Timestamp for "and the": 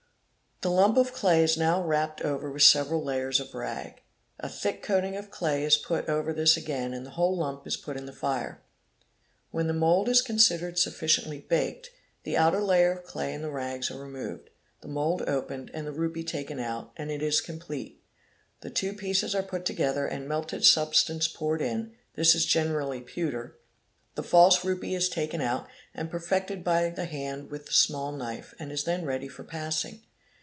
6.93-7.09, 13.33-13.49, 15.73-15.91